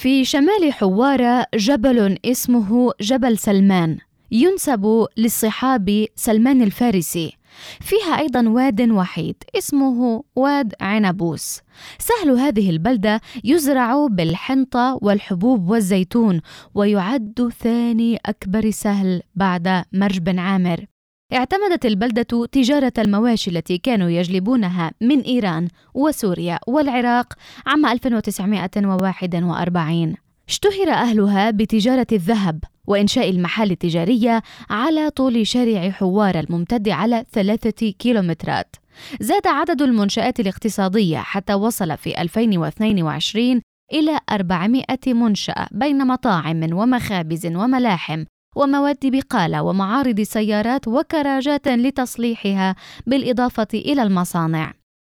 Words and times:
في 0.00 0.24
شمال 0.24 0.72
حوارة 0.72 1.46
جبل 1.54 2.18
اسمه 2.24 2.92
جبل 3.00 3.38
سلمان 3.38 3.98
ينسب 4.30 5.06
للصحابي 5.16 6.08
سلمان 6.16 6.62
الفارسي. 6.62 7.32
فيها 7.80 8.18
أيضا 8.18 8.48
واد 8.48 8.90
وحيد 8.90 9.36
اسمه 9.58 10.24
واد 10.36 10.74
عنبوس 10.80 11.60
سهل 11.98 12.30
هذه 12.30 12.70
البلدة 12.70 13.20
يزرع 13.44 14.06
بالحنطة 14.06 14.98
والحبوب 15.02 15.70
والزيتون 15.70 16.40
ويعد 16.74 17.52
ثاني 17.60 18.18
أكبر 18.26 18.70
سهل 18.70 19.22
بعد 19.34 19.84
مرج 19.92 20.18
بن 20.18 20.38
عامر. 20.38 20.86
اعتمدت 21.32 21.86
البلدة 21.86 22.46
تجارة 22.52 22.92
المواشي 22.98 23.50
التي 23.50 23.78
كانوا 23.78 24.08
يجلبونها 24.08 24.92
من 25.00 25.20
إيران 25.20 25.68
وسوريا 25.94 26.58
والعراق 26.66 27.34
عام 27.66 27.86
1941 27.86 30.14
اشتهر 30.48 30.90
أهلها 30.90 31.50
بتجارة 31.50 32.06
الذهب 32.12 32.64
وإنشاء 32.86 33.30
المحال 33.30 33.70
التجارية 33.70 34.42
على 34.70 35.10
طول 35.10 35.46
شارع 35.46 35.90
حوار 35.90 36.40
الممتد 36.40 36.88
على 36.88 37.24
ثلاثة 37.32 37.90
كيلومترات. 37.90 38.76
زاد 39.20 39.46
عدد 39.46 39.82
المنشآت 39.82 40.40
الاقتصادية 40.40 41.18
حتى 41.18 41.54
وصل 41.54 41.96
في 41.96 42.20
2022 42.20 43.60
إلى 43.92 44.20
400 44.30 44.84
منشأة 45.06 45.68
بين 45.70 46.06
مطاعم 46.06 46.72
ومخابز 46.72 47.46
وملاحم 47.46 48.24
ومواد 48.56 48.98
بقالة 49.02 49.62
ومعارض 49.62 50.20
سيارات 50.20 50.88
وكراجات 50.88 51.68
لتصليحها 51.68 52.74
بالإضافة 53.06 53.68
إلى 53.74 54.02
المصانع. 54.02 54.72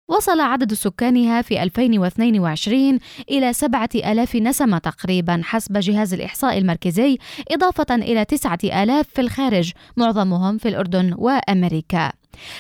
وصل 0.10 0.40
عدد 0.40 0.74
سكانها 0.74 1.42
في 1.42 1.64
2022 1.64 3.00
إلى 3.32 3.54
7000 3.54 4.36
نسمة 4.36 4.78
تقريبا 4.78 5.42
حسب 5.44 5.78
جهاز 5.78 6.14
الإحصاء 6.14 6.58
المركزي 6.58 7.18
إضافة 7.52 7.96
إلى 7.96 8.26
9000 8.26 9.08
في 9.08 9.22
الخارج 9.22 9.72
معظمهم 9.98 10.58
في 10.58 10.70
الأردن 10.70 11.14
وأمريكا. 11.18 12.12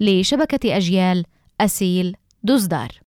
لشبكة 0.00 0.76
أجيال 0.76 1.24
أسيل 1.60 2.16
دزدار 2.42 2.88